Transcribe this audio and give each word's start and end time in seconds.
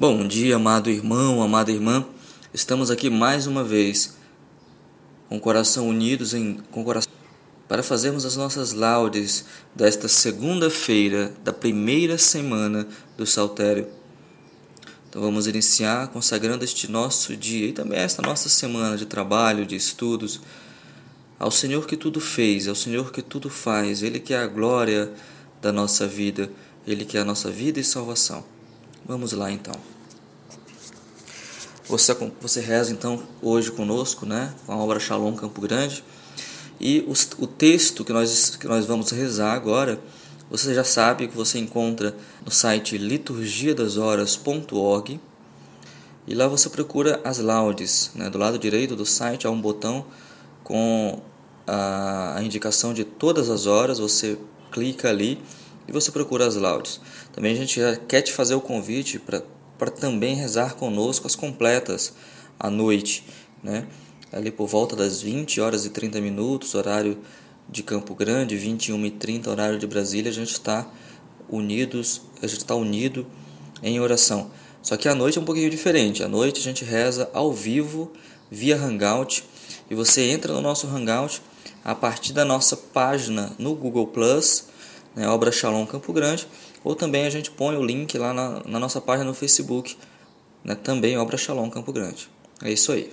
Bom 0.00 0.28
dia, 0.28 0.54
amado 0.54 0.88
irmão, 0.88 1.42
amada 1.42 1.72
irmã. 1.72 2.06
Estamos 2.54 2.88
aqui 2.88 3.10
mais 3.10 3.48
uma 3.48 3.64
vez, 3.64 4.14
com 5.28 5.38
o 5.38 5.40
coração 5.40 5.88
unidos 5.88 6.34
em 6.34 6.58
com 6.70 6.84
coração 6.84 7.10
para 7.66 7.82
fazermos 7.82 8.24
as 8.24 8.36
nossas 8.36 8.72
laudes 8.72 9.44
desta 9.74 10.06
segunda-feira 10.06 11.34
da 11.42 11.52
primeira 11.52 12.16
semana 12.16 12.86
do 13.16 13.26
Saltério. 13.26 13.88
Então 15.10 15.20
vamos 15.20 15.48
iniciar 15.48 16.06
consagrando 16.06 16.62
este 16.62 16.88
nosso 16.88 17.36
dia 17.36 17.66
e 17.66 17.72
também 17.72 17.98
esta 17.98 18.22
nossa 18.22 18.48
semana 18.48 18.96
de 18.96 19.04
trabalho, 19.04 19.66
de 19.66 19.74
estudos, 19.74 20.40
ao 21.40 21.50
Senhor 21.50 21.88
que 21.88 21.96
tudo 21.96 22.20
fez, 22.20 22.68
ao 22.68 22.76
Senhor 22.76 23.10
que 23.10 23.20
tudo 23.20 23.50
faz, 23.50 24.04
Ele 24.04 24.20
que 24.20 24.32
é 24.32 24.38
a 24.38 24.46
glória 24.46 25.12
da 25.60 25.72
nossa 25.72 26.06
vida, 26.06 26.48
Ele 26.86 27.04
que 27.04 27.18
é 27.18 27.20
a 27.20 27.24
nossa 27.24 27.50
vida 27.50 27.80
e 27.80 27.84
salvação. 27.84 28.57
Vamos 29.08 29.32
lá 29.32 29.50
então. 29.50 29.74
Você, 31.88 32.14
você 32.42 32.60
reza 32.60 32.92
então 32.92 33.22
hoje 33.40 33.72
conosco, 33.72 34.26
né, 34.26 34.54
com 34.66 34.72
a 34.72 34.76
obra 34.76 35.00
Shalom 35.00 35.34
Campo 35.34 35.62
Grande. 35.62 36.04
E 36.78 37.02
o, 37.38 37.46
texto 37.46 38.04
que 38.04 38.12
nós, 38.12 38.56
que 38.56 38.68
nós 38.68 38.84
vamos 38.84 39.10
rezar 39.10 39.54
agora, 39.54 39.98
você 40.50 40.74
já 40.74 40.84
sabe 40.84 41.26
que 41.26 41.34
você 41.34 41.58
encontra 41.58 42.14
no 42.44 42.50
site 42.50 42.98
liturgiadashoras.org 42.98 45.18
e 46.26 46.34
lá 46.34 46.46
você 46.46 46.68
procura 46.68 47.18
as 47.24 47.38
laudes. 47.38 48.10
Né? 48.14 48.28
Do 48.28 48.36
lado 48.36 48.58
direito 48.58 48.94
do 48.94 49.06
site 49.06 49.46
há 49.46 49.50
um 49.50 49.58
botão 49.58 50.04
com 50.62 51.22
a, 51.66 52.36
a 52.36 52.42
indicação 52.42 52.92
de 52.92 53.04
todas 53.04 53.48
as 53.48 53.64
horas, 53.64 53.98
você 53.98 54.36
clica 54.70 55.08
ali 55.08 55.40
e 55.88 55.92
você 55.92 56.12
procura 56.12 56.46
as 56.46 56.54
laudes. 56.54 57.00
Também 57.32 57.52
a 57.52 57.56
gente 57.56 57.80
quer 58.06 58.22
te 58.22 58.32
fazer 58.32 58.54
o 58.54 58.60
convite 58.60 59.18
para 59.18 59.90
também 59.90 60.34
rezar 60.34 60.74
conosco 60.74 61.26
as 61.26 61.34
completas 61.34 62.12
à 62.58 62.70
noite. 62.70 63.24
Né? 63.62 63.86
ali 64.32 64.50
por 64.50 64.66
volta 64.66 64.94
das 64.94 65.22
20 65.22 65.60
horas 65.60 65.84
e 65.84 65.90
30 65.90 66.20
minutos, 66.20 66.74
horário 66.74 67.18
de 67.68 67.82
Campo 67.82 68.14
Grande, 68.14 68.56
21 68.56 69.06
e 69.06 69.10
30, 69.10 69.50
horário 69.50 69.78
de 69.78 69.86
Brasília, 69.86 70.30
a 70.30 70.34
gente 70.34 70.52
está 70.52 70.86
unidos, 71.48 72.22
a 72.42 72.46
gente 72.46 72.60
está 72.60 72.74
unido 72.74 73.26
em 73.82 74.00
oração. 74.00 74.50
Só 74.82 74.96
que 74.96 75.08
a 75.08 75.14
noite 75.14 75.38
é 75.38 75.40
um 75.40 75.44
pouquinho 75.44 75.70
diferente. 75.70 76.22
À 76.22 76.28
noite 76.28 76.60
a 76.60 76.62
gente 76.62 76.84
reza 76.84 77.28
ao 77.32 77.52
vivo 77.52 78.12
via 78.50 78.76
Hangout 78.76 79.44
e 79.90 79.94
você 79.94 80.22
entra 80.30 80.52
no 80.52 80.60
nosso 80.60 80.86
Hangout 80.86 81.42
a 81.84 81.94
partir 81.94 82.32
da 82.32 82.44
nossa 82.44 82.76
página 82.76 83.52
no 83.58 83.74
Google 83.74 84.06
Plus, 84.06 84.66
né, 85.14 85.28
Obra 85.28 85.52
Shalom 85.52 85.86
Campo 85.86 86.12
Grande, 86.12 86.46
ou 86.84 86.94
também 86.94 87.26
a 87.26 87.30
gente 87.30 87.50
põe 87.50 87.76
o 87.76 87.84
link 87.84 88.16
lá 88.16 88.32
na, 88.32 88.62
na 88.64 88.78
nossa 88.78 89.00
página 89.00 89.24
no 89.24 89.34
Facebook, 89.34 89.96
né, 90.64 90.74
também 90.74 91.18
Obra 91.18 91.36
Shalom 91.36 91.68
Campo 91.70 91.92
Grande. 91.92 92.28
É 92.62 92.72
isso 92.72 92.92
aí. 92.92 93.12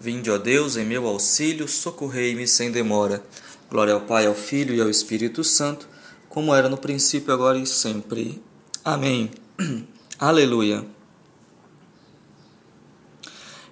Vinde, 0.00 0.30
ó 0.30 0.38
Deus, 0.38 0.76
em 0.76 0.84
meu 0.84 1.06
auxílio, 1.06 1.68
socorrei-me 1.68 2.46
sem 2.48 2.72
demora. 2.72 3.22
Glória 3.70 3.94
ao 3.94 4.00
Pai, 4.00 4.26
ao 4.26 4.34
Filho 4.34 4.74
e 4.74 4.80
ao 4.80 4.90
Espírito 4.90 5.44
Santo, 5.44 5.88
como 6.28 6.54
era 6.54 6.68
no 6.68 6.76
princípio, 6.76 7.32
agora 7.32 7.56
e 7.56 7.64
sempre. 7.64 8.42
Amém. 8.84 9.30
Aleluia. 10.18 10.84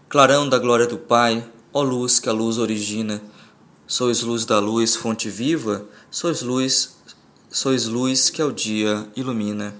Clarão 0.08 0.48
da 0.48 0.58
glória 0.58 0.86
do 0.86 0.98
Pai, 0.98 1.44
ó 1.72 1.82
luz 1.82 2.20
que 2.20 2.28
a 2.28 2.32
luz 2.32 2.58
origina, 2.58 3.20
sois 3.90 4.22
luz 4.22 4.44
da 4.44 4.60
luz, 4.60 4.94
fonte 4.94 5.28
viva, 5.28 5.84
sois 6.12 6.42
luz, 6.42 6.94
sois 7.50 7.86
luz 7.86 8.30
que 8.30 8.40
ao 8.40 8.52
dia 8.52 9.04
ilumina. 9.16 9.74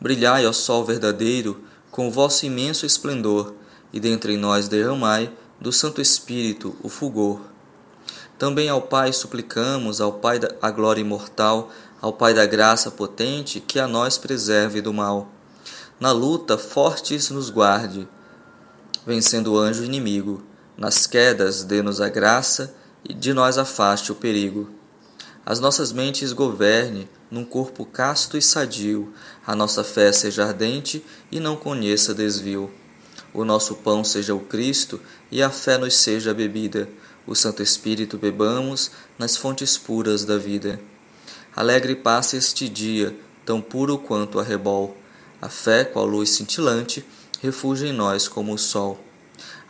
Brilhai, 0.00 0.46
ó 0.46 0.52
sol 0.52 0.84
verdadeiro, 0.84 1.60
com 1.90 2.06
o 2.06 2.12
vosso 2.12 2.46
imenso 2.46 2.86
esplendor, 2.86 3.54
e 3.92 3.98
dentre 3.98 4.36
nós 4.36 4.68
derramai 4.68 5.32
do 5.60 5.72
Santo 5.72 6.00
Espírito 6.00 6.76
o 6.80 6.88
fulgor. 6.88 7.40
Também 8.38 8.68
ao 8.68 8.82
Pai 8.82 9.12
suplicamos, 9.12 10.00
ao 10.00 10.12
Pai 10.12 10.38
da 10.38 10.70
glória 10.70 11.00
imortal, 11.00 11.72
ao 12.00 12.12
Pai 12.12 12.32
da 12.32 12.46
graça 12.46 12.88
potente, 12.88 13.58
que 13.58 13.80
a 13.80 13.88
nós 13.88 14.16
preserve 14.16 14.80
do 14.80 14.94
mal. 14.94 15.26
Na 15.98 16.12
luta, 16.12 16.56
fortes 16.56 17.30
nos 17.30 17.50
guarde, 17.50 18.06
vencendo 19.04 19.54
o 19.54 19.58
anjo 19.58 19.82
inimigo. 19.82 20.40
Nas 20.76 21.04
quedas, 21.04 21.64
dê-nos 21.64 22.00
a 22.00 22.08
graça 22.08 22.77
e 23.04 23.12
de 23.12 23.32
nós 23.32 23.58
afaste 23.58 24.12
o 24.12 24.14
perigo. 24.14 24.70
As 25.44 25.60
nossas 25.60 25.92
mentes 25.92 26.32
governe, 26.32 27.08
num 27.30 27.44
corpo 27.44 27.84
casto 27.84 28.36
e 28.36 28.42
sadio, 28.42 29.12
a 29.46 29.54
nossa 29.54 29.82
fé 29.82 30.12
seja 30.12 30.44
ardente 30.44 31.04
e 31.30 31.40
não 31.40 31.56
conheça 31.56 32.14
desvio 32.14 32.70
o 33.32 33.44
nosso 33.44 33.76
pão 33.76 34.02
seja 34.02 34.34
o 34.34 34.40
Cristo 34.40 35.00
e 35.30 35.42
a 35.42 35.50
fé 35.50 35.78
nos 35.78 35.94
seja 35.94 36.30
a 36.30 36.34
bebida. 36.34 36.88
O 37.26 37.34
Santo 37.34 37.62
Espírito 37.62 38.16
bebamos 38.16 38.90
nas 39.18 39.36
fontes 39.36 39.76
puras 39.76 40.24
da 40.24 40.38
vida. 40.38 40.80
Alegre 41.54 41.94
passe 41.94 42.36
este 42.36 42.68
dia, 42.68 43.14
tão 43.44 43.60
puro 43.60 43.98
quanto 43.98 44.40
a 44.40 44.42
rebol. 44.42 44.96
A 45.40 45.48
fé, 45.48 45.84
qual 45.84 46.06
luz 46.06 46.30
cintilante, 46.30 47.04
refugia 47.40 47.88
em 47.88 47.92
nós 47.92 48.26
como 48.26 48.54
o 48.54 48.58
sol. 48.58 48.98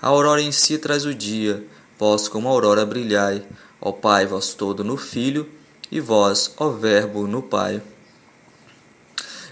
A 0.00 0.09
aurora 0.09 0.41
em 0.41 0.53
si 0.53 0.78
traz 0.78 1.05
o 1.05 1.15
dia, 1.15 1.67
vós 1.99 2.29
como 2.29 2.49
aurora 2.49 2.87
brilhai. 2.87 3.45
Ó 3.81 3.93
Pai, 3.93 4.27
vós 4.27 4.55
todo 4.55 4.83
no 4.85 4.97
Filho, 4.97 5.49
e 5.91 6.01
vós, 6.01 6.53
ó 6.57 6.71
Verbo, 6.71 7.27
no 7.27 7.43
Pai. 7.43 7.83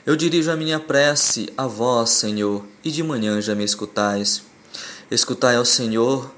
Eu 0.05 0.15
dirijo 0.15 0.51
a 0.51 0.57
minha 0.57 0.79
prece 0.79 1.53
a 1.57 1.67
vós, 1.67 2.11
Senhor, 2.11 2.65
e 2.84 2.91
de 2.91 3.03
manhã 3.03 3.41
já 3.41 3.55
me 3.55 3.65
escutais. 3.65 4.43
Escutai 5.11 5.57
ao 5.57 5.65
Senhor, 5.65 6.31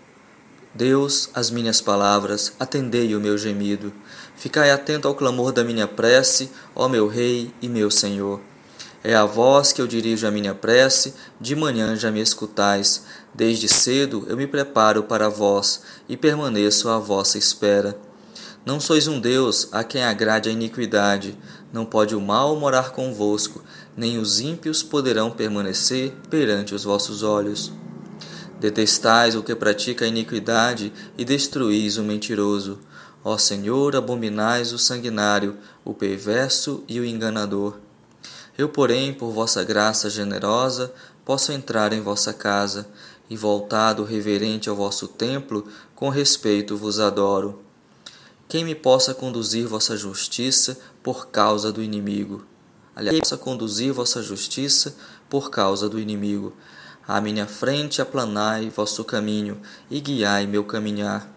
Deus, 0.75 1.29
as 1.35 1.51
minhas 1.51 1.81
palavras, 1.81 2.53
atendei 2.59 3.15
o 3.15 3.21
meu 3.21 3.37
gemido. 3.37 3.93
Ficai 4.37 4.71
atento 4.71 5.09
ao 5.09 5.15
clamor 5.15 5.53
da 5.53 5.65
minha 5.65 5.89
prece, 5.89 6.51
ó 6.75 6.89
meu 6.89 7.09
Rei 7.09 7.53
e 7.61 7.69
meu 7.69 7.91
Senhor. 7.91 8.41
É 9.04 9.14
a 9.14 9.25
vós 9.25 9.72
que 9.72 9.81
eu 9.81 9.86
dirijo 9.86 10.26
a 10.26 10.31
minha 10.31 10.54
prece, 10.54 11.14
de 11.41 11.54
manhã 11.54 11.94
já 11.94 12.10
me 12.10 12.20
escutais. 12.20 13.04
Desde 13.32 13.69
cedo 13.69 14.26
eu 14.28 14.36
me 14.36 14.47
preparo 14.47 15.04
para 15.04 15.28
vós 15.28 15.82
e 16.09 16.16
permaneço 16.16 16.88
à 16.88 16.98
vossa 16.98 17.38
espera. 17.38 17.97
Não 18.66 18.81
sois 18.81 19.06
um 19.06 19.20
Deus 19.20 19.69
a 19.72 19.84
quem 19.84 20.04
agrade 20.04 20.48
a 20.48 20.53
iniquidade, 20.53 21.38
não 21.72 21.86
pode 21.86 22.14
o 22.14 22.20
mal 22.20 22.56
morar 22.56 22.91
convosco, 22.91 23.62
nem 23.97 24.19
os 24.19 24.41
ímpios 24.41 24.82
poderão 24.82 25.30
permanecer 25.30 26.12
perante 26.28 26.75
os 26.75 26.84
vossos 26.84 27.22
olhos. 27.22 27.72
Detestais 28.60 29.36
o 29.36 29.42
que 29.42 29.54
pratica 29.54 30.04
a 30.04 30.09
iniquidade 30.09 30.92
e 31.16 31.25
destruís 31.25 31.97
o 31.97 32.03
mentiroso. 32.03 32.80
Ó 33.25 33.38
Senhor, 33.38 33.94
abominais 33.94 34.72
o 34.72 34.78
sanguinário, 34.78 35.56
o 35.84 35.94
perverso 35.94 36.82
e 36.88 36.98
o 36.98 37.04
enganador. 37.04 37.88
Eu, 38.59 38.69
porém, 38.69 39.15
por 39.15 39.31
vossa 39.31 39.65
graça 39.65 40.11
generosa, 40.11 40.93
posso 41.25 41.53
entrar 41.53 41.93
em 41.93 42.03
vossa 42.03 42.35
casa, 42.35 42.87
e 43.31 43.37
voltado 43.37 44.05
reverente 44.05 44.69
ao 44.69 44.77
vosso 44.77 45.07
templo, 45.07 45.67
com 45.95 46.09
respeito 46.09 46.77
vos 46.77 46.99
adoro 46.99 47.69
quem 48.49 48.65
me 48.65 48.75
possa 48.75 49.13
conduzir 49.13 49.69
vossa 49.69 49.95
justiça 49.95 50.79
por 51.03 51.29
causa 51.29 51.71
do 51.71 51.83
inimigo. 51.83 52.47
Aliás, 52.97 53.19
possa 53.19 53.37
conduzir 53.37 53.93
vossa 53.93 54.23
justiça 54.23 54.97
por 55.29 55.51
causa 55.51 55.89
do 55.89 56.01
inimigo. 56.01 56.55
À 57.07 57.21
minha 57.21 57.47
frente 57.47 58.01
aplanai 58.01 58.71
vosso 58.71 59.05
caminho 59.05 59.61
e 59.91 60.01
guiai 60.01 60.47
meu 60.47 60.65
caminhar. 60.65 61.29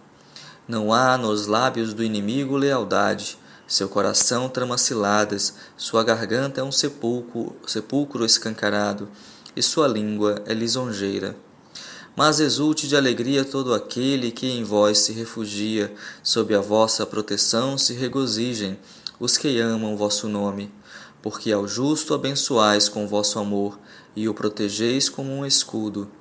Não 0.67 0.93
há 0.93 1.17
nos 1.17 1.47
lábios 1.47 1.93
do 1.93 2.03
inimigo 2.03 2.55
lealdade, 2.55 3.37
seu 3.71 3.87
coração 3.87 4.49
trama 4.49 4.77
ciladas, 4.77 5.53
sua 5.77 6.03
garganta 6.03 6.59
é 6.59 6.63
um 6.63 6.73
sepulcro, 6.73 7.55
sepulcro 7.65 8.25
escancarado, 8.25 9.07
e 9.55 9.63
sua 9.63 9.87
língua 9.87 10.43
é 10.45 10.53
lisonjeira. 10.53 11.37
Mas 12.13 12.41
exulte 12.41 12.85
de 12.85 12.97
alegria 12.97 13.45
todo 13.45 13.73
aquele 13.73 14.29
que 14.29 14.45
em 14.45 14.65
vós 14.65 14.97
se 14.97 15.13
refugia, 15.13 15.93
sob 16.21 16.53
a 16.53 16.59
vossa 16.59 17.05
proteção 17.05 17.77
se 17.77 17.93
regozijem 17.93 18.77
os 19.17 19.37
que 19.37 19.57
amam 19.61 19.95
vosso 19.95 20.27
nome, 20.27 20.69
porque 21.21 21.49
ao 21.49 21.65
justo 21.65 22.13
abençoais 22.13 22.89
com 22.89 23.07
vosso 23.07 23.39
amor 23.39 23.79
e 24.13 24.27
o 24.27 24.33
protegeis 24.33 25.07
como 25.07 25.31
um 25.31 25.45
escudo. 25.45 26.11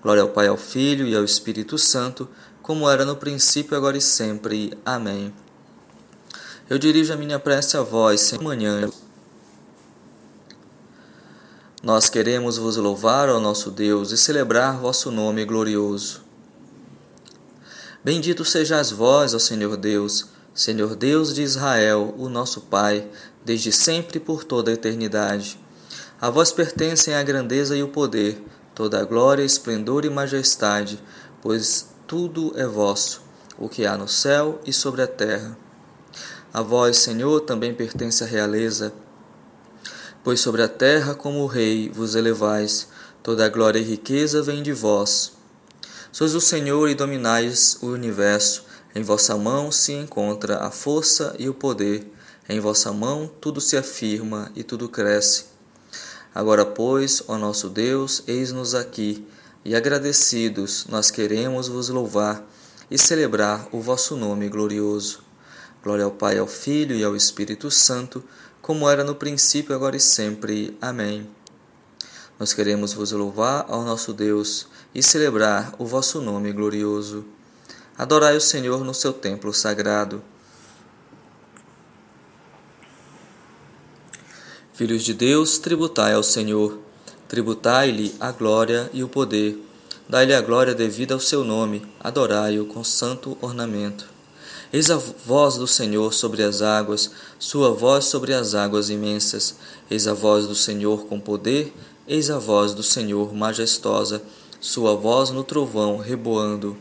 Glória 0.00 0.22
ao 0.22 0.28
Pai, 0.28 0.46
ao 0.46 0.56
Filho 0.56 1.04
e 1.04 1.16
ao 1.16 1.24
Espírito 1.24 1.76
Santo, 1.78 2.28
como 2.62 2.88
era 2.88 3.04
no 3.04 3.16
princípio, 3.16 3.76
agora 3.76 3.96
e 3.96 4.00
sempre. 4.00 4.72
Amém. 4.84 5.34
Eu 6.68 6.80
dirijo 6.80 7.12
a 7.12 7.16
minha 7.16 7.38
prece 7.38 7.76
a 7.76 7.82
vós, 7.82 8.20
sem 8.22 8.40
manhã. 8.40 8.90
Nós 11.80 12.08
queremos 12.08 12.58
vos 12.58 12.76
louvar, 12.76 13.28
ó 13.28 13.38
nosso 13.38 13.70
Deus, 13.70 14.10
e 14.10 14.16
celebrar 14.16 14.76
vosso 14.76 15.12
nome 15.12 15.44
glorioso. 15.44 16.24
Bendito 18.02 18.44
sejais 18.44 18.90
vós, 18.90 19.32
ó 19.32 19.38
Senhor 19.38 19.76
Deus, 19.76 20.26
Senhor 20.52 20.96
Deus 20.96 21.32
de 21.32 21.42
Israel, 21.42 22.12
o 22.18 22.28
nosso 22.28 22.62
Pai, 22.62 23.08
desde 23.44 23.70
sempre 23.70 24.16
e 24.16 24.20
por 24.20 24.42
toda 24.42 24.72
a 24.72 24.74
eternidade. 24.74 25.60
A 26.20 26.30
vós 26.30 26.50
pertencem 26.50 27.14
a 27.14 27.22
grandeza 27.22 27.76
e 27.76 27.82
o 27.84 27.88
poder, 27.88 28.44
toda 28.74 29.00
a 29.00 29.04
glória, 29.04 29.44
esplendor 29.44 30.04
e 30.04 30.10
majestade, 30.10 31.00
pois 31.40 31.90
tudo 32.08 32.52
é 32.56 32.66
vosso, 32.66 33.22
o 33.56 33.68
que 33.68 33.86
há 33.86 33.96
no 33.96 34.08
céu 34.08 34.60
e 34.66 34.72
sobre 34.72 35.02
a 35.02 35.06
terra. 35.06 35.65
A 36.56 36.62
vós, 36.62 36.96
Senhor, 36.96 37.42
também 37.42 37.74
pertence 37.74 38.24
a 38.24 38.26
realeza, 38.26 38.90
pois 40.24 40.40
sobre 40.40 40.62
a 40.62 40.68
terra, 40.68 41.14
como 41.14 41.40
o 41.40 41.46
Rei, 41.46 41.90
vos 41.90 42.14
elevais, 42.14 42.88
toda 43.22 43.44
a 43.44 43.48
glória 43.50 43.78
e 43.78 43.82
riqueza 43.82 44.40
vem 44.40 44.62
de 44.62 44.72
vós. 44.72 45.32
Sois 46.10 46.34
o 46.34 46.40
Senhor 46.40 46.88
e 46.88 46.94
dominais 46.94 47.76
o 47.82 47.88
universo, 47.88 48.64
em 48.94 49.02
vossa 49.02 49.36
mão 49.36 49.70
se 49.70 49.92
encontra 49.92 50.56
a 50.60 50.70
força 50.70 51.36
e 51.38 51.46
o 51.46 51.52
poder, 51.52 52.10
em 52.48 52.58
vossa 52.58 52.90
mão 52.90 53.30
tudo 53.38 53.60
se 53.60 53.76
afirma 53.76 54.50
e 54.56 54.62
tudo 54.62 54.88
cresce. 54.88 55.44
Agora, 56.34 56.64
pois, 56.64 57.22
ó 57.28 57.36
nosso 57.36 57.68
Deus, 57.68 58.22
eis-nos 58.26 58.74
aqui, 58.74 59.28
e 59.62 59.76
agradecidos 59.76 60.86
nós 60.88 61.10
queremos 61.10 61.68
vos 61.68 61.90
louvar 61.90 62.42
e 62.90 62.96
celebrar 62.96 63.68
o 63.72 63.78
vosso 63.82 64.16
nome 64.16 64.48
glorioso. 64.48 65.25
Glória 65.86 66.04
ao 66.04 66.10
Pai, 66.10 66.36
ao 66.36 66.48
Filho 66.48 66.96
e 66.96 67.04
ao 67.04 67.14
Espírito 67.14 67.70
Santo, 67.70 68.24
como 68.60 68.90
era 68.90 69.04
no 69.04 69.14
princípio, 69.14 69.72
agora 69.72 69.96
e 69.96 70.00
sempre. 70.00 70.76
Amém. 70.82 71.30
Nós 72.40 72.52
queremos 72.52 72.92
vos 72.92 73.12
louvar 73.12 73.66
ao 73.68 73.84
nosso 73.84 74.12
Deus 74.12 74.66
e 74.92 75.00
celebrar 75.00 75.72
o 75.78 75.86
vosso 75.86 76.20
nome 76.20 76.52
glorioso. 76.52 77.24
Adorai 77.96 78.36
o 78.36 78.40
Senhor 78.40 78.82
no 78.82 78.92
seu 78.92 79.12
templo 79.12 79.54
sagrado. 79.54 80.24
Filhos 84.74 85.04
de 85.04 85.14
Deus, 85.14 85.56
tributai 85.56 86.14
ao 86.14 86.24
Senhor, 86.24 86.80
tributai-lhe 87.28 88.12
a 88.18 88.32
glória 88.32 88.90
e 88.92 89.04
o 89.04 89.08
poder 89.08 89.64
Dai-lhe 90.08 90.34
a 90.34 90.40
glória 90.40 90.74
devida 90.74 91.14
ao 91.14 91.20
seu 91.20 91.44
nome, 91.44 91.86
adorai-o 92.00 92.66
com 92.66 92.82
santo 92.82 93.38
ornamento. 93.40 94.15
Eis 94.72 94.90
a 94.90 94.96
voz 94.96 95.56
do 95.56 95.66
Senhor 95.66 96.12
sobre 96.12 96.42
as 96.42 96.60
águas, 96.60 97.10
sua 97.38 97.70
voz 97.70 98.06
sobre 98.06 98.34
as 98.34 98.54
águas 98.54 98.90
imensas. 98.90 99.54
Eis 99.88 100.08
a 100.08 100.12
voz 100.12 100.46
do 100.46 100.56
Senhor 100.56 101.06
com 101.06 101.20
poder, 101.20 101.72
eis 102.06 102.30
a 102.30 102.38
voz 102.38 102.74
do 102.74 102.82
Senhor 102.82 103.32
majestosa, 103.32 104.22
sua 104.60 104.96
voz 104.96 105.30
no 105.30 105.44
trovão 105.44 105.98
reboando. 105.98 106.76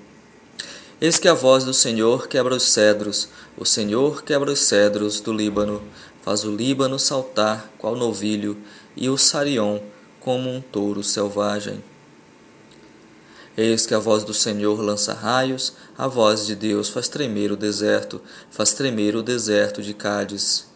Eis 0.99 1.19
que 1.19 1.27
a 1.27 1.33
voz 1.33 1.63
do 1.63 1.73
Senhor 1.73 2.27
quebra 2.27 2.55
os 2.55 2.63
cedros, 2.63 3.27
o 3.55 3.65
Senhor 3.65 4.23
quebra 4.23 4.51
os 4.51 4.59
cedros 4.59 5.19
do 5.19 5.31
Líbano, 5.31 5.81
faz 6.23 6.43
o 6.43 6.55
Líbano 6.55 6.97
saltar 6.97 7.69
qual 7.77 7.95
novilho, 7.95 8.57
e 8.97 9.09
o 9.09 9.17
Sarion 9.17 9.79
como 10.19 10.49
um 10.49 10.59
touro 10.59 11.03
selvagem. 11.03 11.83
Eis 13.57 13.85
que 13.85 13.93
a 13.93 13.99
voz 13.99 14.25
do 14.25 14.33
Senhor 14.33 14.81
lança 14.81 15.13
raios, 15.13 15.73
a 15.97 16.07
voz 16.07 16.45
de 16.45 16.55
Deus 16.55 16.89
faz 16.89 17.07
tremer 17.07 17.53
o 17.53 17.55
deserto, 17.55 18.21
faz 18.51 18.73
tremer 18.73 19.15
o 19.15 19.23
deserto 19.23 19.81
de 19.81 19.93
Cádiz. 19.93 20.67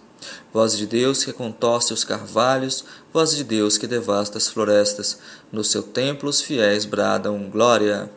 Voz 0.53 0.77
de 0.77 0.85
Deus 0.85 1.25
que 1.25 1.33
contorce 1.33 1.93
os 1.93 2.05
carvalhos, 2.05 2.85
voz 3.11 3.35
de 3.35 3.43
Deus 3.43 3.77
que 3.77 3.85
devasta 3.85 4.37
as 4.37 4.47
florestas. 4.47 5.19
No 5.51 5.63
seu 5.63 5.83
templo 5.83 6.29
os 6.29 6.41
fiéis 6.41 6.85
bradam 6.85 7.49
glória. 7.49 8.09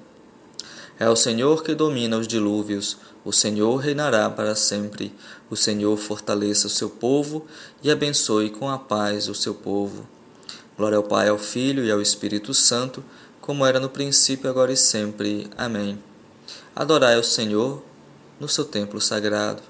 É 0.98 1.08
o 1.08 1.16
Senhor 1.16 1.64
que 1.64 1.74
domina 1.74 2.16
os 2.16 2.28
dilúvios, 2.28 2.96
o 3.24 3.32
Senhor 3.32 3.76
reinará 3.76 4.30
para 4.30 4.54
sempre. 4.54 5.12
O 5.50 5.56
Senhor 5.56 5.96
fortaleça 5.96 6.68
o 6.68 6.70
seu 6.70 6.88
povo 6.88 7.46
e 7.82 7.90
abençoe 7.90 8.50
com 8.50 8.68
a 8.68 8.78
paz 8.78 9.28
o 9.28 9.34
seu 9.34 9.54
povo. 9.54 10.06
Glória 10.76 10.96
ao 10.96 11.02
Pai, 11.02 11.28
ao 11.28 11.38
Filho 11.38 11.84
e 11.84 11.90
ao 11.90 12.00
Espírito 12.00 12.54
Santo 12.54 13.04
como 13.42 13.66
era 13.66 13.80
no 13.80 13.90
princípio, 13.90 14.48
agora 14.48 14.72
e 14.72 14.76
sempre. 14.76 15.50
Amém. 15.58 15.98
Adorai 16.76 17.16
ao 17.16 17.24
Senhor 17.24 17.82
no 18.38 18.48
seu 18.48 18.64
templo 18.64 19.00
sagrado. 19.00 19.60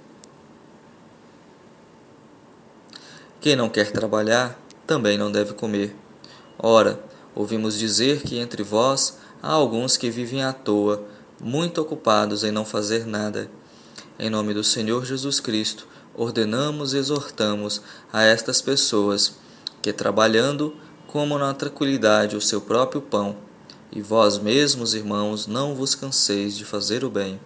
Quem 3.40 3.56
não 3.56 3.70
quer 3.70 3.90
trabalhar, 3.90 4.60
também 4.86 5.16
não 5.16 5.32
deve 5.32 5.54
comer. 5.54 5.96
Ora, 6.58 7.02
ouvimos 7.34 7.78
dizer 7.78 8.20
que 8.20 8.38
entre 8.38 8.62
vós 8.62 9.16
há 9.42 9.50
alguns 9.50 9.96
que 9.96 10.10
vivem 10.10 10.44
à 10.44 10.52
toa, 10.52 11.02
muito 11.40 11.80
ocupados 11.80 12.44
em 12.44 12.52
não 12.52 12.66
fazer 12.66 13.06
nada. 13.06 13.50
Em 14.18 14.28
nome 14.28 14.52
do 14.52 14.62
Senhor 14.62 15.06
Jesus 15.06 15.40
Cristo, 15.40 15.88
ordenamos 16.14 16.92
e 16.92 16.98
exortamos 16.98 17.80
a 18.12 18.22
estas 18.22 18.60
pessoas 18.60 19.32
que, 19.80 19.94
trabalhando, 19.94 20.76
comam 21.06 21.38
na 21.38 21.54
tranquilidade 21.54 22.36
o 22.36 22.40
seu 22.40 22.60
próprio 22.60 23.00
pão 23.00 23.50
e 23.92 24.00
vós 24.00 24.38
mesmos, 24.38 24.94
irmãos, 24.94 25.46
não 25.46 25.74
vos 25.74 25.94
canseis 25.94 26.56
de 26.56 26.64
fazer 26.64 27.04
o 27.04 27.10
bem. 27.10 27.38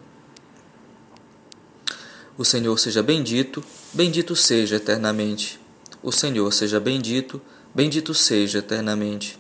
O 2.39 2.45
Senhor 2.45 2.79
seja 2.79 3.03
bendito, 3.03 3.65
bendito 3.93 4.37
seja 4.37 4.77
eternamente. 4.77 5.59
O 6.03 6.13
Senhor 6.13 6.53
seja 6.53 6.79
bendito, 6.79 7.43
bendito 7.75 8.15
seja 8.15 8.59
eternamente. 8.59 9.39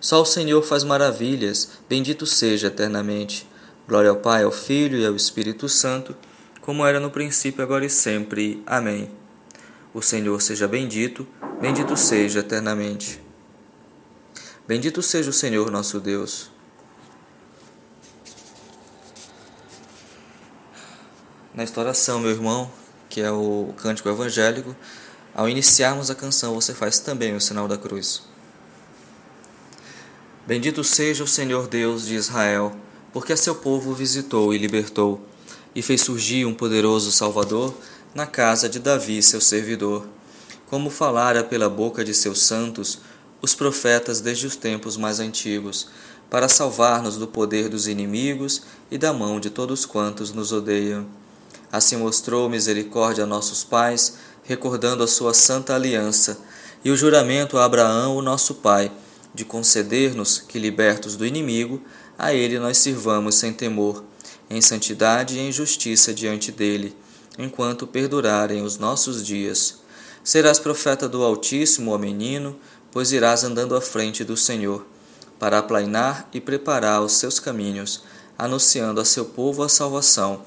Só 0.00 0.22
o 0.22 0.24
Senhor 0.24 0.62
faz 0.62 0.84
maravilhas, 0.84 1.70
bendito 1.88 2.24
seja 2.24 2.68
eternamente. 2.68 3.46
Glória 3.86 4.10
ao 4.10 4.16
Pai, 4.16 4.44
ao 4.44 4.52
Filho 4.52 4.98
e 4.98 5.04
ao 5.04 5.16
Espírito 5.16 5.68
Santo, 5.68 6.16
como 6.60 6.86
era 6.86 7.00
no 7.00 7.10
princípio, 7.10 7.62
agora 7.62 7.84
e 7.84 7.90
sempre. 7.90 8.62
Amém. 8.66 9.10
O 9.92 10.00
Senhor 10.00 10.40
seja 10.40 10.68
bendito, 10.68 11.26
bendito 11.60 11.96
seja 11.96 12.40
eternamente. 12.40 13.27
Bendito 14.68 15.00
seja 15.00 15.30
o 15.30 15.32
Senhor 15.32 15.70
nosso 15.70 15.98
Deus. 15.98 16.50
Nesta 21.54 21.80
oração, 21.80 22.20
meu 22.20 22.30
irmão, 22.30 22.70
que 23.08 23.22
é 23.22 23.30
o 23.32 23.72
cântico 23.78 24.10
evangélico, 24.10 24.76
ao 25.34 25.48
iniciarmos 25.48 26.10
a 26.10 26.14
canção, 26.14 26.54
você 26.54 26.74
faz 26.74 26.98
também 26.98 27.34
o 27.34 27.40
sinal 27.40 27.66
da 27.66 27.78
cruz. 27.78 28.24
Bendito 30.46 30.84
seja 30.84 31.24
o 31.24 31.26
Senhor 31.26 31.66
Deus 31.66 32.04
de 32.04 32.16
Israel, 32.16 32.76
porque 33.10 33.32
a 33.32 33.38
seu 33.38 33.54
povo 33.54 33.94
visitou 33.94 34.52
e 34.52 34.58
libertou, 34.58 35.18
e 35.74 35.80
fez 35.80 36.02
surgir 36.02 36.44
um 36.44 36.52
poderoso 36.52 37.10
Salvador 37.10 37.74
na 38.14 38.26
casa 38.26 38.68
de 38.68 38.78
Davi, 38.78 39.22
seu 39.22 39.40
servidor, 39.40 40.06
como 40.66 40.90
falara 40.90 41.42
pela 41.42 41.70
boca 41.70 42.04
de 42.04 42.12
seus 42.12 42.42
santos 42.42 43.00
os 43.40 43.54
profetas 43.54 44.20
desde 44.20 44.46
os 44.46 44.56
tempos 44.56 44.96
mais 44.96 45.20
antigos, 45.20 45.88
para 46.30 46.48
salvar-nos 46.48 47.16
do 47.16 47.26
poder 47.26 47.68
dos 47.68 47.88
inimigos 47.88 48.62
e 48.90 48.98
da 48.98 49.12
mão 49.12 49.40
de 49.40 49.50
todos 49.50 49.86
quantos 49.86 50.32
nos 50.32 50.52
odeiam. 50.52 51.06
Assim 51.72 51.96
mostrou 51.96 52.48
misericórdia 52.48 53.24
a 53.24 53.26
nossos 53.26 53.64
pais, 53.64 54.16
recordando 54.44 55.02
a 55.02 55.08
sua 55.08 55.34
santa 55.34 55.74
aliança, 55.74 56.38
e 56.84 56.90
o 56.90 56.96
juramento 56.96 57.58
a 57.58 57.64
Abraão, 57.64 58.16
o 58.16 58.22
nosso 58.22 58.56
pai, 58.56 58.90
de 59.34 59.44
conceder-nos 59.44 60.38
que, 60.38 60.58
libertos 60.58 61.16
do 61.16 61.26
inimigo, 61.26 61.82
a 62.18 62.32
ele 62.32 62.58
nós 62.58 62.78
sirvamos 62.78 63.34
sem 63.34 63.52
temor, 63.52 64.04
em 64.48 64.60
santidade 64.60 65.36
e 65.36 65.40
em 65.40 65.52
justiça 65.52 66.14
diante 66.14 66.50
dele, 66.50 66.96
enquanto 67.38 67.86
perdurarem 67.86 68.62
os 68.62 68.78
nossos 68.78 69.24
dias. 69.24 69.78
Serás 70.24 70.58
profeta 70.58 71.08
do 71.08 71.22
Altíssimo, 71.22 71.92
ó 71.92 71.98
menino, 71.98 72.58
pois 72.92 73.12
irás 73.12 73.44
andando 73.44 73.76
à 73.76 73.80
frente 73.80 74.24
do 74.24 74.36
Senhor, 74.36 74.86
para 75.38 75.58
aplainar 75.58 76.28
e 76.32 76.40
preparar 76.40 77.00
os 77.02 77.12
seus 77.12 77.38
caminhos, 77.38 78.02
anunciando 78.36 79.00
a 79.00 79.04
seu 79.04 79.24
povo 79.24 79.62
a 79.62 79.68
salvação, 79.68 80.42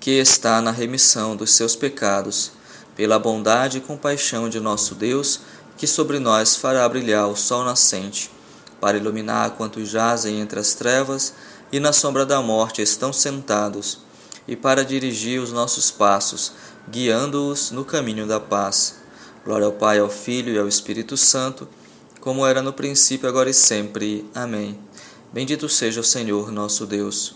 que 0.00 0.12
está 0.12 0.60
na 0.60 0.70
remissão 0.70 1.36
dos 1.36 1.52
seus 1.52 1.74
pecados, 1.74 2.52
pela 2.94 3.18
bondade 3.18 3.78
e 3.78 3.80
compaixão 3.80 4.48
de 4.48 4.58
nosso 4.58 4.94
Deus, 4.94 5.40
que 5.76 5.86
sobre 5.86 6.18
nós 6.18 6.56
fará 6.56 6.88
brilhar 6.88 7.28
o 7.28 7.36
sol 7.36 7.64
nascente, 7.64 8.30
para 8.80 8.96
iluminar 8.96 9.50
quantos 9.50 9.88
jazem 9.88 10.40
entre 10.40 10.58
as 10.58 10.74
trevas 10.74 11.34
e 11.70 11.78
na 11.78 11.92
sombra 11.92 12.24
da 12.24 12.40
morte 12.40 12.80
estão 12.80 13.12
sentados, 13.12 13.98
e 14.46 14.56
para 14.56 14.84
dirigir 14.84 15.40
os 15.40 15.52
nossos 15.52 15.90
passos, 15.90 16.52
guiando-os 16.88 17.70
no 17.70 17.84
caminho 17.84 18.26
da 18.26 18.40
paz. 18.40 18.96
Glória 19.48 19.64
ao 19.64 19.72
Pai, 19.72 19.98
ao 19.98 20.10
Filho 20.10 20.52
e 20.52 20.58
ao 20.58 20.68
Espírito 20.68 21.16
Santo, 21.16 21.66
como 22.20 22.44
era 22.44 22.60
no 22.60 22.70
princípio, 22.70 23.26
agora 23.26 23.48
e 23.48 23.54
sempre. 23.54 24.28
Amém. 24.34 24.78
Bendito 25.32 25.70
seja 25.70 26.02
o 26.02 26.04
Senhor 26.04 26.52
nosso 26.52 26.84
Deus. 26.84 27.34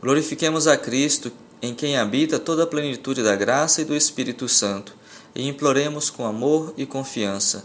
Glorifiquemos 0.00 0.68
a 0.68 0.76
Cristo, 0.76 1.32
em 1.60 1.74
quem 1.74 1.96
habita 1.96 2.38
toda 2.38 2.62
a 2.62 2.66
plenitude 2.68 3.20
da 3.20 3.34
graça 3.34 3.82
e 3.82 3.84
do 3.84 3.96
Espírito 3.96 4.48
Santo, 4.48 4.94
e 5.34 5.48
imploremos 5.48 6.08
com 6.08 6.24
amor 6.24 6.72
e 6.76 6.86
confiança. 6.86 7.64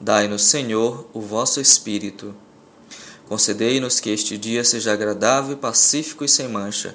Dai-nos, 0.00 0.42
Senhor, 0.42 1.08
o 1.12 1.20
vosso 1.20 1.60
Espírito. 1.60 2.36
Concedei-nos 3.28 3.98
que 3.98 4.10
este 4.10 4.38
dia 4.38 4.62
seja 4.62 4.92
agradável, 4.92 5.56
pacífico 5.56 6.24
e 6.24 6.28
sem 6.28 6.46
mancha, 6.46 6.94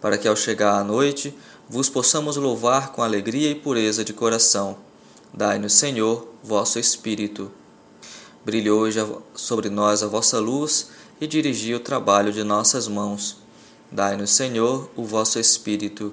para 0.00 0.16
que 0.16 0.28
ao 0.28 0.36
chegar 0.36 0.78
à 0.78 0.84
noite 0.84 1.34
vos 1.68 1.88
possamos 1.88 2.36
louvar 2.36 2.92
com 2.92 3.02
alegria 3.02 3.50
e 3.50 3.54
pureza 3.54 4.04
de 4.04 4.12
coração. 4.12 4.76
Dai-nos, 5.34 5.72
Senhor, 5.72 6.28
vosso 6.42 6.78
Espírito. 6.78 7.50
Brilhe 8.44 8.70
hoje 8.70 9.00
sobre 9.34 9.68
nós 9.68 10.02
a 10.02 10.06
vossa 10.06 10.38
luz 10.38 10.90
e 11.20 11.26
dirigi 11.26 11.74
o 11.74 11.80
trabalho 11.80 12.32
de 12.32 12.44
nossas 12.44 12.86
mãos. 12.86 13.38
Dai-nos, 13.90 14.30
Senhor, 14.30 14.88
o 14.94 15.04
vosso 15.04 15.40
Espírito. 15.40 16.12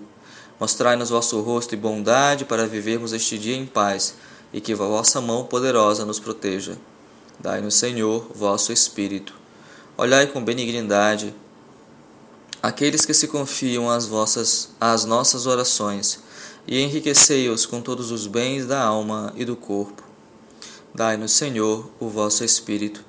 Mostrai-nos 0.60 1.12
vosso 1.12 1.40
rosto 1.42 1.74
e 1.74 1.78
bondade 1.78 2.46
para 2.46 2.68
vivermos 2.68 3.14
este 3.14 3.38
dia 3.38 3.56
em 3.56 3.66
paz 3.66 4.16
e 4.52 4.60
que 4.60 4.74
a 4.74 4.76
vossa 4.76 5.22
mão 5.22 5.46
poderosa 5.46 6.06
nos 6.06 6.20
proteja. 6.20 6.78
Dai-nos, 7.40 7.76
Senhor, 7.76 8.28
vosso 8.34 8.72
Espírito. 8.72 9.36
Olhai 9.96 10.26
com 10.26 10.44
benignidade 10.44 11.34
aqueles 12.64 13.06
que 13.06 13.14
se 13.14 13.28
confiam 13.28 13.90
às, 13.90 14.06
vossas, 14.06 14.70
às 14.80 15.04
nossas 15.04 15.46
orações 15.46 16.22
e 16.66 16.80
enriquecei-os 16.80 17.66
com 17.66 17.82
todos 17.82 18.10
os 18.10 18.26
bens 18.26 18.66
da 18.66 18.82
alma 18.82 19.34
e 19.36 19.44
do 19.44 19.54
corpo. 19.54 20.02
Dai-nos, 20.96 21.34
Senhor, 21.34 21.90
o 22.00 22.08
vosso 22.08 22.42
Espírito. 22.46 23.04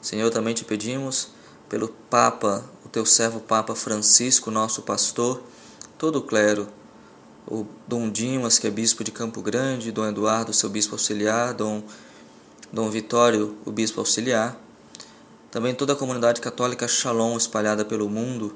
Senhor, 0.00 0.30
também 0.30 0.54
te 0.54 0.64
pedimos 0.64 1.30
pelo 1.68 1.88
Papa, 1.88 2.64
o 2.84 2.88
teu 2.88 3.04
servo 3.04 3.40
Papa 3.40 3.74
Francisco, 3.74 4.48
nosso 4.48 4.82
pastor, 4.82 5.42
todo 5.98 6.20
o 6.20 6.22
clero, 6.22 6.68
o 7.48 7.66
Dom 7.88 8.08
Dimas, 8.08 8.60
que 8.60 8.68
é 8.68 8.70
bispo 8.70 9.02
de 9.02 9.10
Campo 9.10 9.42
Grande, 9.42 9.90
Dom 9.90 10.06
Eduardo, 10.06 10.52
seu 10.52 10.70
bispo 10.70 10.94
auxiliar, 10.94 11.52
Dom, 11.52 11.82
Dom 12.72 12.88
Vitório, 12.90 13.56
o 13.64 13.72
bispo 13.72 13.98
auxiliar, 13.98 14.56
também 15.50 15.74
toda 15.74 15.94
a 15.94 15.96
comunidade 15.96 16.40
católica 16.40 16.86
Shalom 16.86 17.36
espalhada 17.36 17.84
pelo 17.84 18.08
mundo 18.08 18.54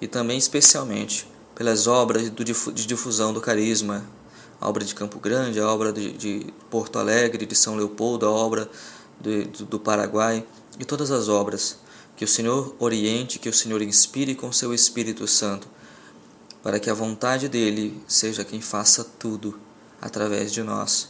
e 0.00 0.08
também 0.08 0.38
especialmente 0.38 1.26
pelas 1.54 1.86
obras 1.86 2.30
de 2.30 2.86
difusão 2.86 3.32
do 3.32 3.40
carisma, 3.40 4.04
a 4.60 4.68
obra 4.68 4.84
de 4.84 4.94
Campo 4.94 5.18
Grande, 5.18 5.60
a 5.60 5.68
obra 5.68 5.92
de, 5.92 6.46
Porto 6.70 6.98
Alegre, 6.98 7.46
de 7.46 7.54
São 7.54 7.76
Leopoldo, 7.76 8.26
a 8.26 8.30
obra 8.30 8.70
do 9.68 9.78
Paraguai 9.78 10.44
e 10.78 10.84
todas 10.84 11.10
as 11.10 11.28
obras 11.28 11.78
que 12.16 12.24
o 12.24 12.28
Senhor 12.28 12.74
oriente, 12.78 13.38
que 13.38 13.48
o 13.48 13.52
Senhor 13.52 13.80
inspire 13.82 14.34
com 14.34 14.52
seu 14.52 14.74
Espírito 14.74 15.26
Santo 15.26 15.68
para 16.62 16.78
que 16.78 16.90
a 16.90 16.94
vontade 16.94 17.48
dele 17.48 18.02
seja 18.06 18.44
quem 18.44 18.60
faça 18.60 19.04
tudo 19.04 19.58
através 20.00 20.52
de 20.52 20.62
nós. 20.62 21.08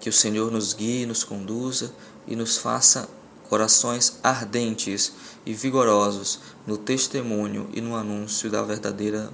Que 0.00 0.08
o 0.08 0.12
Senhor 0.12 0.50
nos 0.50 0.72
guie, 0.72 1.06
nos 1.06 1.24
conduza 1.24 1.92
e 2.26 2.34
nos 2.34 2.58
faça 2.58 3.08
corações 3.48 4.18
ardentes 4.22 5.12
e 5.46 5.52
vigorosos 5.52 6.40
no 6.66 6.76
testemunho 6.76 7.68
e 7.72 7.80
no 7.80 7.94
anúncio 7.94 8.50
da 8.50 8.62
verdadeira 8.62 9.30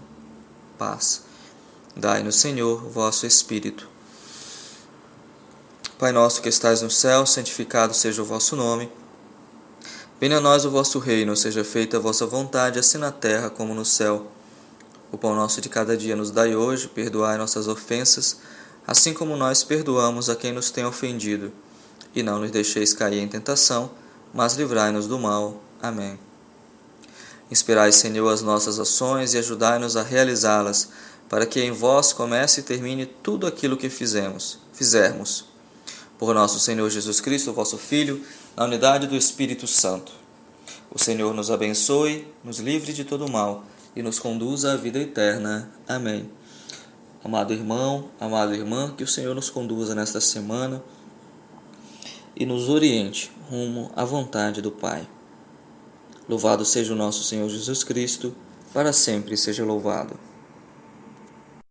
paz. 0.79 1.23
Dai-nos, 1.97 2.37
Senhor, 2.37 2.83
vosso 2.89 3.27
Espírito. 3.27 3.89
Pai 5.99 6.13
nosso 6.13 6.41
que 6.41 6.49
estais 6.49 6.81
no 6.81 6.91
céu, 6.91 7.27
santificado 7.27 7.93
seja 7.93 8.23
o 8.23 8.25
vosso 8.25 8.57
nome. 8.57 8.91
Venha 10.21 10.39
a 10.39 10.41
nós 10.41 10.65
o 10.65 10.71
vosso 10.71 10.99
reino, 10.99 11.37
seja 11.37 11.65
feita 11.65 11.97
a 11.97 12.01
vossa 12.01 12.27
vontade, 12.27 12.79
assim 12.79 12.99
na 12.99 13.11
terra 13.11 13.51
como 13.51 13.75
no 13.75 13.85
céu. 13.85 14.27
O 15.13 15.19
pão 15.19 15.35
nosso 15.35 15.61
de 15.61 15.69
cada 15.69 15.97
dia 15.97 16.15
nos 16.15 16.31
dai 16.31 16.55
hoje, 16.55 16.89
perdoai 16.89 17.37
nossas 17.37 17.69
ofensas, 17.69 18.39
assim 18.87 19.13
como 19.13 19.37
nós 19.37 19.65
perdoamos 19.65 20.31
a 20.31 20.37
quem 20.37 20.53
nos 20.53 20.71
tem 20.71 20.85
ofendido. 20.85 21.53
E 22.15 22.23
não 22.23 22.41
nos 22.41 22.51
deixeis 22.51 22.93
cair 22.93 23.19
em 23.19 23.29
tentação, 23.29 23.91
mas 24.33 24.55
livrai-nos 24.55 25.07
do 25.07 25.19
mal. 25.19 25.63
Amém. 25.81 26.19
Inspirai, 27.51 27.91
Senhor, 27.91 28.29
as 28.29 28.43
nossas 28.43 28.79
ações 28.79 29.35
e 29.35 29.39
ajudai-nos 29.39 29.97
a 29.97 30.03
realizá-las, 30.03 30.91
para 31.29 31.47
que 31.47 31.61
em 31.61 31.73
vós 31.73 32.13
comece 32.13 32.61
e 32.61 32.63
termine 32.63 33.07
tudo 33.07 33.47
aquilo 33.47 33.77
que 33.77 33.89
fizemos, 33.89 34.59
fizermos. 34.73 35.45
Por 36.19 36.35
nosso 36.35 36.61
Senhor 36.61 36.89
Jesus 36.91 37.21
Cristo, 37.21 37.53
vosso 37.53 37.79
Filho, 37.79 38.25
na 38.57 38.65
unidade 38.65 39.07
do 39.07 39.17
Espírito 39.17 39.67
Santo. 39.67 40.13
O 40.93 40.99
Senhor 40.99 41.33
nos 41.33 41.51
abençoe, 41.51 42.27
nos 42.45 42.59
livre 42.59 42.93
de 42.93 43.05
todo 43.05 43.29
mal 43.29 43.65
e 43.97 44.03
nos 44.03 44.19
conduza 44.19 44.73
à 44.73 44.77
vida 44.77 44.99
eterna. 44.99 45.71
Amém. 45.89 46.31
Amado 47.25 47.53
irmão, 47.53 48.11
amada 48.21 48.55
irmã, 48.55 48.95
que 48.97 49.05
o 49.05 49.09
Senhor 49.09 49.35
nos 49.35 49.51
conduza 49.51 49.95
nesta 49.95 50.21
semana 50.21 50.83
e 52.41 52.47
nos 52.47 52.71
oriente 52.71 53.31
rumo 53.51 53.93
à 53.95 54.03
vontade 54.03 54.63
do 54.63 54.71
Pai. 54.71 55.07
Louvado 56.27 56.65
seja 56.65 56.95
o 56.95 56.97
nosso 56.97 57.23
Senhor 57.23 57.47
Jesus 57.51 57.85
Cristo, 57.85 58.35
para 58.73 58.95
sempre 58.95 59.37
seja 59.37 59.63
louvado. 59.63 60.19